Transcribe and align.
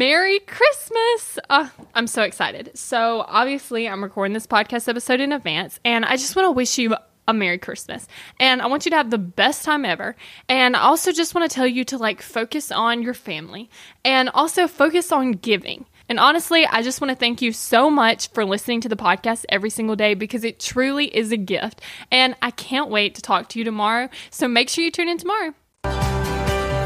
Merry 0.00 0.38
Christmas! 0.38 1.38
Uh, 1.50 1.68
I'm 1.94 2.06
so 2.06 2.22
excited. 2.22 2.70
So, 2.74 3.22
obviously, 3.28 3.86
I'm 3.86 4.02
recording 4.02 4.32
this 4.32 4.46
podcast 4.46 4.88
episode 4.88 5.20
in 5.20 5.30
advance, 5.30 5.78
and 5.84 6.06
I 6.06 6.16
just 6.16 6.34
want 6.34 6.46
to 6.46 6.52
wish 6.52 6.78
you 6.78 6.96
a 7.28 7.34
Merry 7.34 7.58
Christmas. 7.58 8.08
And 8.40 8.62
I 8.62 8.66
want 8.68 8.86
you 8.86 8.90
to 8.92 8.96
have 8.96 9.10
the 9.10 9.18
best 9.18 9.62
time 9.62 9.84
ever. 9.84 10.16
And 10.48 10.74
I 10.74 10.80
also 10.80 11.12
just 11.12 11.34
want 11.34 11.50
to 11.50 11.54
tell 11.54 11.66
you 11.66 11.84
to 11.84 11.98
like 11.98 12.22
focus 12.22 12.72
on 12.72 13.02
your 13.02 13.12
family 13.12 13.68
and 14.02 14.30
also 14.30 14.66
focus 14.66 15.12
on 15.12 15.32
giving. 15.32 15.84
And 16.08 16.18
honestly, 16.18 16.64
I 16.64 16.80
just 16.80 17.02
want 17.02 17.10
to 17.10 17.14
thank 17.14 17.42
you 17.42 17.52
so 17.52 17.90
much 17.90 18.30
for 18.30 18.46
listening 18.46 18.80
to 18.80 18.88
the 18.88 18.96
podcast 18.96 19.44
every 19.50 19.68
single 19.68 19.96
day 19.96 20.14
because 20.14 20.44
it 20.44 20.58
truly 20.58 21.14
is 21.14 21.30
a 21.30 21.36
gift. 21.36 21.82
And 22.10 22.36
I 22.40 22.52
can't 22.52 22.88
wait 22.88 23.16
to 23.16 23.20
talk 23.20 23.50
to 23.50 23.58
you 23.58 23.66
tomorrow. 23.66 24.08
So 24.30 24.48
make 24.48 24.70
sure 24.70 24.82
you 24.82 24.90
tune 24.90 25.10
in 25.10 25.18
tomorrow. 25.18 25.52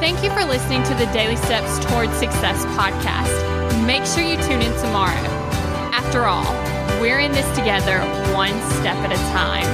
Thank 0.05 0.23
you 0.23 0.29
for 0.33 0.45
listening 0.45 0.83
to 0.83 0.95
the 0.97 1.07
Daily 1.15 1.35
Steps 1.35 1.83
Towards 1.87 2.13
Success 2.19 2.63
podcast. 2.77 3.87
Make 3.87 4.05
sure 4.05 4.23
you 4.23 4.37
tune 4.47 4.61
in 4.61 4.79
tomorrow. 4.83 5.17
After 5.95 6.25
all, 6.25 6.45
we're 7.01 7.21
in 7.21 7.33
this 7.33 7.49
together, 7.57 8.01
one 8.35 8.53
step 8.73 8.97
at 8.97 9.13
a 9.13 9.17
time. 9.33 9.65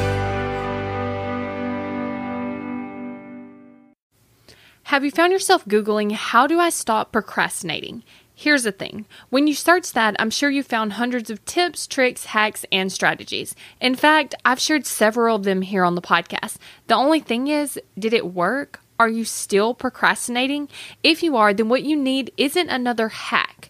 Have 4.84 5.04
you 5.04 5.10
found 5.10 5.32
yourself 5.32 5.64
Googling, 5.64 6.12
How 6.12 6.47
do 6.47 6.60
I 6.60 6.70
stop 6.70 7.10
procrastinating? 7.10 8.04
Here's 8.32 8.62
the 8.62 8.70
thing 8.70 9.06
when 9.30 9.48
you 9.48 9.54
search 9.54 9.94
that, 9.94 10.14
I'm 10.20 10.30
sure 10.30 10.48
you 10.48 10.62
found 10.62 10.92
hundreds 10.92 11.30
of 11.30 11.44
tips, 11.44 11.88
tricks, 11.88 12.26
hacks, 12.26 12.64
and 12.70 12.92
strategies. 12.92 13.56
In 13.80 13.97
fact, 13.97 14.36
I've 14.44 14.60
shared 14.60 14.86
several 14.86 15.34
of 15.34 15.42
them 15.42 15.62
here 15.62 15.82
on 15.82 15.97
the 15.97 16.00
podcast. 16.00 16.56
The 16.86 16.94
only 16.94 17.19
thing 17.19 17.48
is, 17.48 17.80
did 17.98 18.14
it 18.14 18.32
work? 18.32 18.80
Are 19.00 19.08
you 19.08 19.24
still 19.24 19.72
procrastinating? 19.72 20.68
If 21.02 21.22
you 21.22 21.34
are, 21.34 21.54
then 21.54 21.70
what 21.70 21.84
you 21.84 21.96
need 21.96 22.32
isn't 22.36 22.68
another 22.68 23.08
hack. 23.08 23.69